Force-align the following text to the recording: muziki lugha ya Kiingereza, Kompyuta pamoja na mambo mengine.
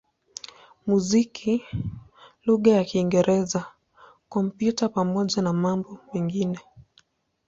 muziki 0.89 1.53
lugha 2.45 2.69
ya 2.77 2.83
Kiingereza, 2.89 3.61
Kompyuta 4.33 4.85
pamoja 4.97 5.39
na 5.41 5.53
mambo 5.63 5.91
mengine. 6.13 6.59